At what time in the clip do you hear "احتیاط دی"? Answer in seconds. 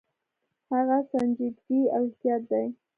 2.09-2.65